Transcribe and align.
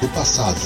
do 0.00 0.08
passado, 0.08 0.56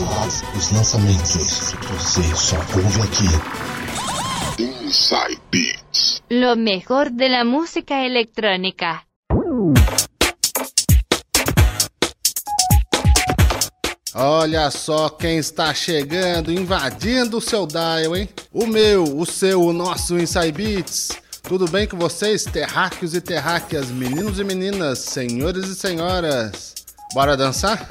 os 0.56 0.70
lançamentos. 0.70 1.74
Você 1.90 2.22
só 2.36 2.56
ouve 2.56 3.00
aqui. 3.02 4.62
Inside 4.62 5.40
Beats. 5.50 6.22
Lo 6.30 6.54
mejor 6.56 7.10
de 7.10 7.28
la 7.28 7.44
música 7.44 7.94
electrónica. 7.94 9.02
Olha 14.14 14.70
só 14.70 15.08
quem 15.08 15.38
está 15.38 15.74
chegando, 15.74 16.52
invadindo 16.52 17.38
o 17.38 17.40
seu 17.40 17.66
dial, 17.66 18.16
hein? 18.16 18.28
O 18.52 18.66
meu, 18.66 19.02
o 19.02 19.26
seu, 19.26 19.60
o 19.62 19.72
nosso 19.72 20.16
Inside 20.16 20.52
Beats. 20.52 21.08
Tudo 21.42 21.68
bem 21.68 21.88
com 21.88 21.98
vocês, 21.98 22.44
terráqueos 22.44 23.14
e 23.14 23.20
terráqueas, 23.20 23.90
meninos 23.90 24.38
e 24.38 24.44
meninas, 24.44 25.00
senhores 25.00 25.66
e 25.66 25.74
senhoras? 25.74 26.74
Bora 27.12 27.36
dançar? 27.36 27.88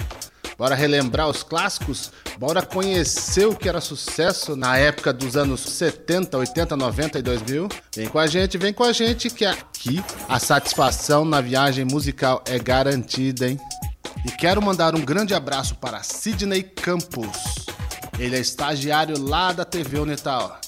Bora 0.64 0.76
relembrar 0.76 1.28
os 1.28 1.44
clássicos? 1.44 2.10
Bora 2.40 2.62
conhecer 2.62 3.46
o 3.46 3.54
que 3.54 3.68
era 3.68 3.82
sucesso 3.82 4.56
na 4.56 4.78
época 4.78 5.12
dos 5.12 5.36
anos 5.36 5.60
70, 5.60 6.38
80, 6.38 6.78
90 6.78 7.20
e 7.20 7.22
2000? 7.22 7.68
Vem 7.94 8.08
com 8.08 8.18
a 8.18 8.28
gente, 8.28 8.58
vem 8.58 8.72
com 8.72 8.86
a 8.86 8.94
gente 8.94 9.30
que 9.30 9.44
aqui 9.44 10.02
a 10.30 10.40
satisfação 10.40 11.26
na 11.26 11.42
viagem 11.42 11.84
musical 11.84 12.42
é 12.48 12.58
garantida, 12.58 13.50
hein? 13.50 13.60
E 14.26 14.32
quero 14.32 14.62
mandar 14.62 14.96
um 14.96 15.02
grande 15.02 15.34
abraço 15.34 15.76
para 15.76 16.02
Sidney 16.02 16.64
Campos. 16.64 17.66
Ele 18.18 18.38
é 18.38 18.40
estagiário 18.40 19.20
lá 19.20 19.52
da 19.52 19.66
TV 19.66 20.00
Unital. 20.00 20.62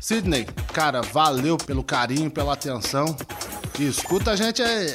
Sidney, 0.00 0.46
cara, 0.72 1.02
valeu 1.02 1.58
pelo 1.58 1.84
carinho, 1.84 2.30
pela 2.30 2.54
atenção. 2.54 3.14
E 3.78 3.86
escuta 3.86 4.30
a 4.30 4.36
gente 4.36 4.62
aí. 4.62 4.90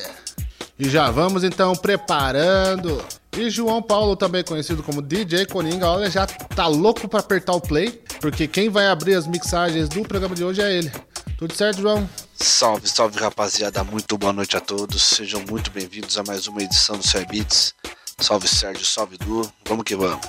E 0.79 0.89
já 0.89 1.11
vamos 1.11 1.43
então 1.43 1.75
preparando. 1.75 2.99
E 3.39 3.49
João 3.49 3.81
Paulo, 3.81 4.17
também 4.17 4.43
conhecido 4.43 4.83
como 4.83 5.01
DJ 5.01 5.45
Coringa, 5.45 5.89
olha, 5.89 6.09
já 6.09 6.27
tá 6.27 6.67
louco 6.67 7.07
para 7.07 7.21
apertar 7.21 7.53
o 7.53 7.61
play, 7.61 7.89
porque 8.19 8.49
quem 8.49 8.67
vai 8.67 8.87
abrir 8.87 9.15
as 9.15 9.25
mixagens 9.25 9.87
do 9.87 10.01
programa 10.01 10.35
de 10.35 10.43
hoje 10.43 10.61
é 10.61 10.77
ele. 10.77 10.91
Tudo 11.37 11.55
certo, 11.55 11.79
João? 11.79 12.07
Salve, 12.35 12.89
salve 12.89 13.17
rapaziada, 13.17 13.81
muito 13.81 14.17
boa 14.17 14.33
noite 14.33 14.57
a 14.57 14.59
todos. 14.59 15.01
Sejam 15.01 15.41
muito 15.49 15.71
bem-vindos 15.71 16.17
a 16.17 16.23
mais 16.23 16.47
uma 16.47 16.61
edição 16.61 16.97
do 16.97 17.07
Sir 17.07 17.25
Beats. 17.27 17.73
Salve 18.17 18.45
Sérgio, 18.45 18.85
salve 18.85 19.17
Du, 19.17 19.49
vamos 19.65 19.85
que 19.85 19.95
vamos. 19.95 20.19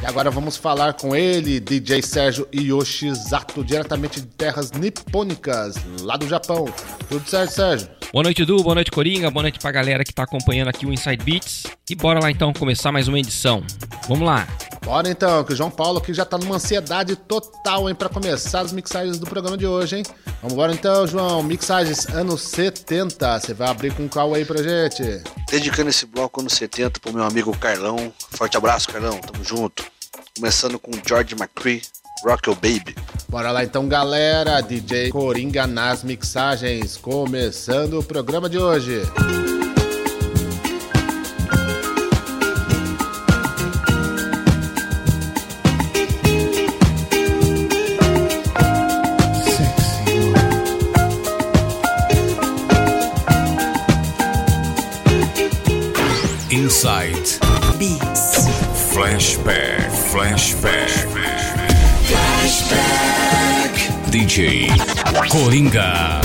E 0.00 0.06
agora 0.06 0.30
vamos 0.30 0.56
falar 0.56 0.92
com 0.92 1.14
ele, 1.14 1.58
DJ 1.58 2.02
Sérgio 2.02 2.46
Yoshizato, 2.54 3.64
diretamente 3.64 4.20
de 4.20 4.26
terras 4.28 4.70
nipônicas, 4.70 5.76
lá 6.02 6.16
do 6.16 6.28
Japão. 6.28 6.66
Tudo 7.08 7.28
certo, 7.28 7.50
Sérgio? 7.50 7.88
Boa 8.12 8.22
noite, 8.22 8.44
Du, 8.44 8.62
boa 8.62 8.74
noite, 8.74 8.90
Coringa, 8.90 9.30
boa 9.30 9.42
noite 9.42 9.58
pra 9.58 9.70
galera 9.70 10.04
que 10.04 10.14
tá 10.14 10.22
acompanhando 10.22 10.68
aqui 10.68 10.86
o 10.86 10.92
Inside 10.92 11.22
Beats. 11.22 11.64
E 11.90 11.94
bora 11.94 12.20
lá 12.20 12.30
então 12.30 12.52
começar 12.52 12.92
mais 12.92 13.08
uma 13.08 13.18
edição. 13.18 13.62
Vamos 14.08 14.26
lá. 14.26 14.46
Bora 14.84 15.08
então, 15.08 15.44
que 15.44 15.52
o 15.52 15.56
João 15.56 15.70
Paulo 15.70 15.98
aqui 15.98 16.14
já 16.14 16.24
tá 16.24 16.38
numa 16.38 16.56
ansiedade 16.56 17.14
total, 17.14 17.88
hein, 17.88 17.94
pra 17.94 18.08
começar 18.08 18.60
as 18.60 18.72
mixagens 18.72 19.18
do 19.18 19.26
programa 19.26 19.56
de 19.56 19.66
hoje, 19.66 19.96
hein? 19.96 20.02
Vamos 20.40 20.54
embora 20.54 20.72
então, 20.72 21.06
João, 21.06 21.42
mixagens 21.42 22.06
anos 22.08 22.42
70, 22.42 23.40
você 23.40 23.52
vai 23.52 23.68
abrir 23.68 23.92
com 23.92 24.08
qual 24.08 24.34
aí 24.34 24.44
pra 24.44 24.62
gente? 24.62 25.22
Dedicando 25.50 25.90
esse 25.90 26.06
bloco 26.06 26.40
anos 26.40 26.54
70 26.54 27.00
pro 27.00 27.12
meu 27.12 27.24
amigo 27.24 27.56
Carlão. 27.58 28.12
Forte 28.30 28.56
abraço, 28.56 28.88
Carlão, 28.88 29.18
tamo 29.18 29.44
junto. 29.44 29.84
Começando 30.36 30.78
com 30.78 30.92
George 31.06 31.34
McCree, 31.34 31.82
Rock 32.24 32.48
Your 32.48 32.56
Baby. 32.56 32.94
Bora 33.28 33.50
lá 33.50 33.64
então, 33.64 33.86
galera, 33.88 34.60
DJ 34.60 35.10
Coringa 35.10 35.66
nas 35.66 36.02
mixagens, 36.02 36.96
começando 36.96 37.98
o 37.98 38.02
programa 38.02 38.48
de 38.48 38.58
hoje. 38.58 39.02
Inside. 56.68 57.40
Beats. 57.78 58.46
Flashback. 58.92 59.88
Flashback. 60.12 61.08
DJ 64.10 64.68
Coringa 65.30 66.20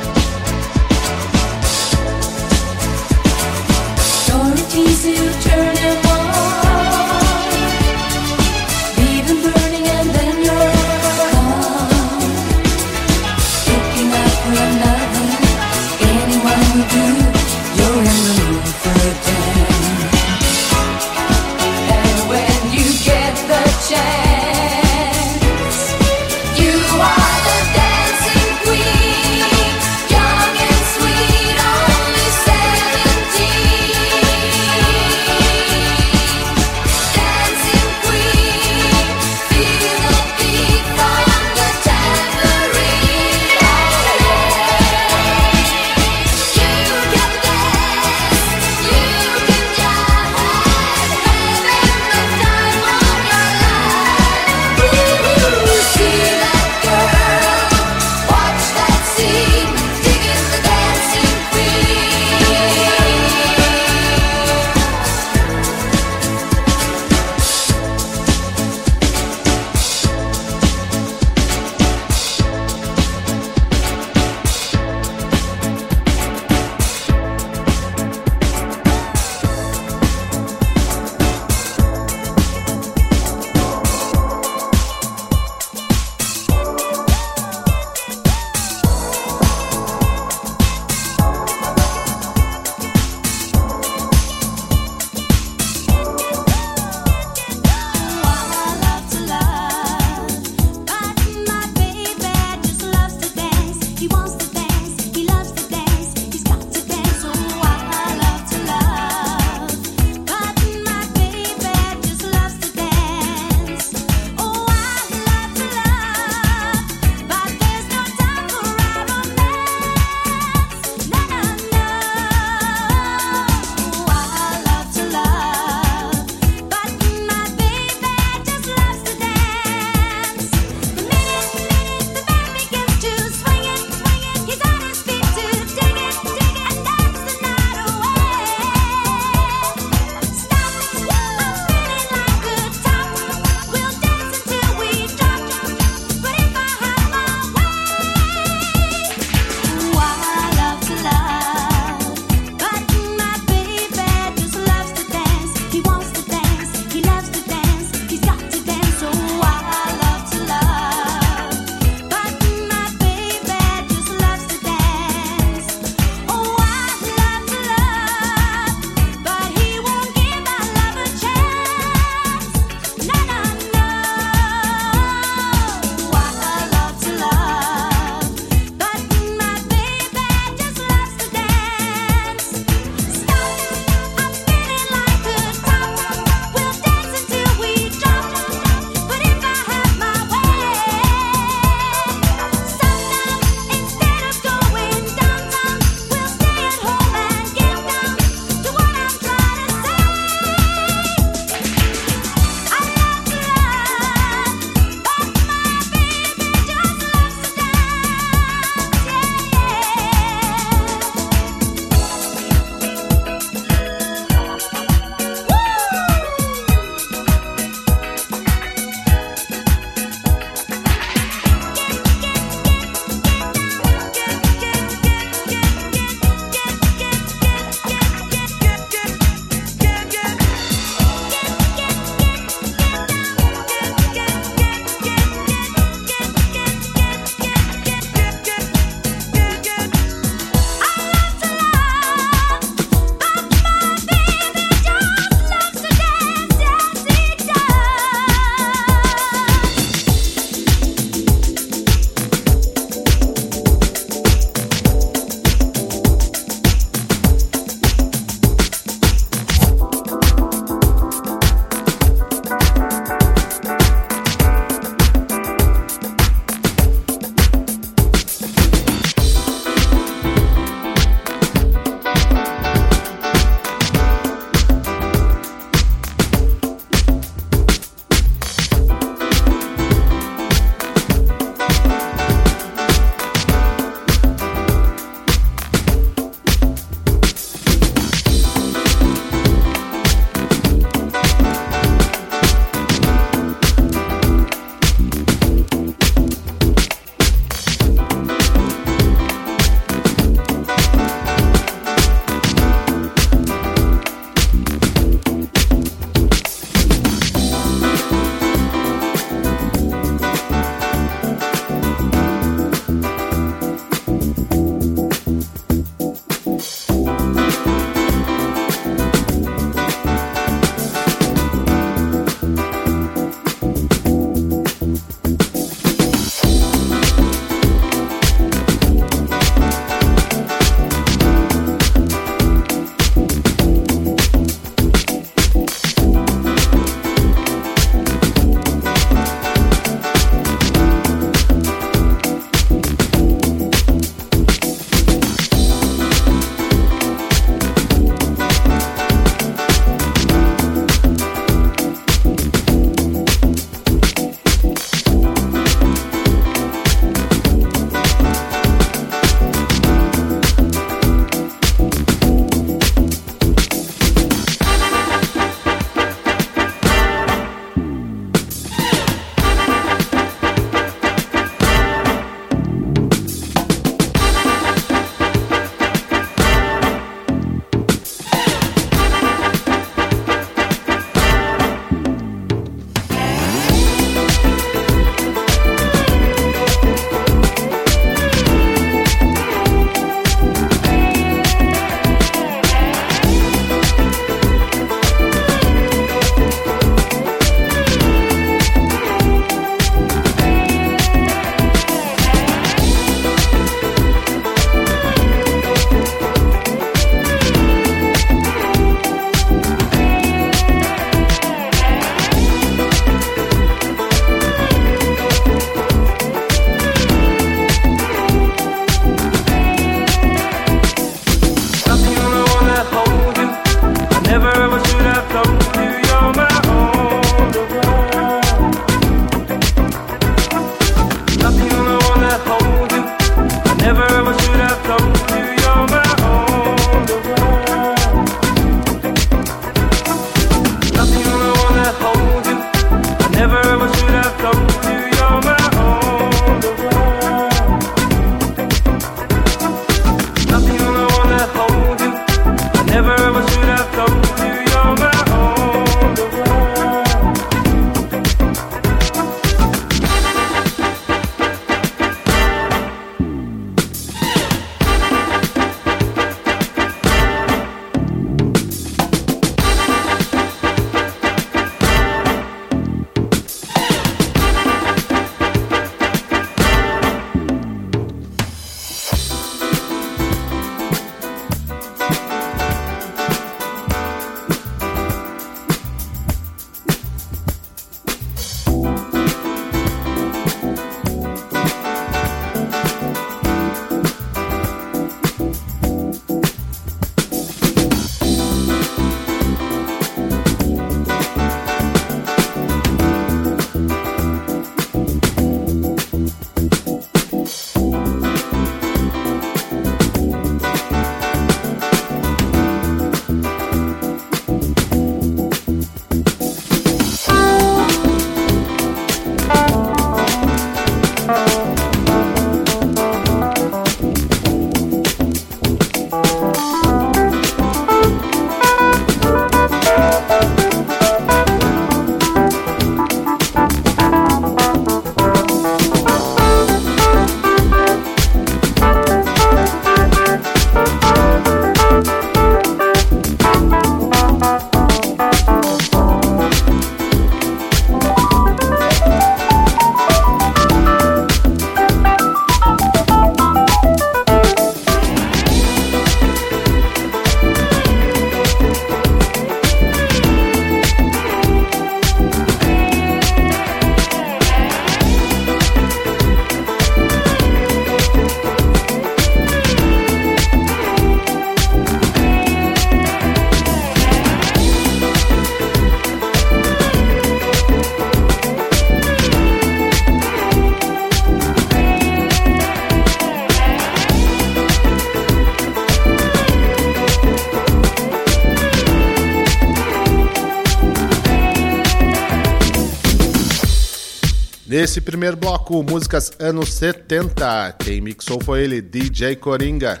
Nesse 594.86 595.00
primeiro 595.00 595.36
bloco, 595.36 595.82
músicas 595.82 596.30
anos 596.38 596.72
70. 596.74 597.74
Quem 597.80 598.00
mixou 598.00 598.40
foi 598.40 598.62
ele, 598.62 598.80
DJ 598.80 599.34
Coringa. 599.34 600.00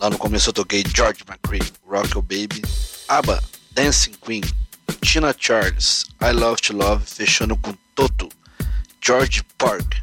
Lá 0.00 0.08
no 0.08 0.16
começo 0.16 0.48
eu 0.48 0.54
toquei 0.54 0.82
George 0.96 1.22
McCree, 1.28 1.70
Rock 1.86 2.14
Your 2.14 2.22
Baby, 2.22 2.62
ABBA, 3.08 3.42
Dancing 3.72 4.14
Queen, 4.24 4.40
Tina 5.02 5.34
Charles, 5.38 6.06
I 6.22 6.32
Love 6.32 6.62
to 6.62 6.74
Love, 6.74 7.04
fechando 7.04 7.58
com 7.58 7.74
Toto, 7.94 8.30
George 9.04 9.42
Park. 9.58 9.96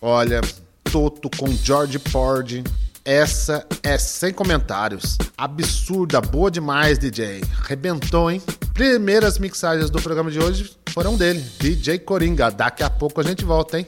Olha, 0.00 0.40
Toto 0.84 1.28
com 1.28 1.54
George 1.54 1.98
Ford. 2.08 2.64
Essa 3.04 3.66
é 3.82 3.98
sem 3.98 4.32
comentários. 4.32 5.18
Absurda, 5.36 6.22
boa 6.22 6.50
demais, 6.50 6.98
DJ. 6.98 7.42
Rebentou, 7.68 8.30
hein? 8.30 8.40
Primeiras 8.80 9.38
mixagens 9.38 9.90
do 9.90 10.00
programa 10.00 10.30
de 10.30 10.38
hoje 10.38 10.74
foram 10.88 11.14
dele, 11.14 11.44
DJ 11.58 11.98
Coringa. 11.98 12.50
Daqui 12.50 12.82
a 12.82 12.88
pouco 12.88 13.20
a 13.20 13.22
gente 13.22 13.44
volta, 13.44 13.78
hein? 13.78 13.86